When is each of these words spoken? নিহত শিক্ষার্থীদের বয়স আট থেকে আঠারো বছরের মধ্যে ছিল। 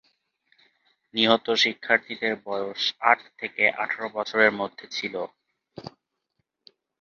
নিহত 1.13 1.45
শিক্ষার্থীদের 1.63 2.33
বয়স 2.45 2.81
আট 3.01 3.19
থেকে 3.39 3.63
আঠারো 3.77 4.07
বছরের 4.17 4.51
মধ্যে 4.59 4.85
ছিল। 4.91 5.15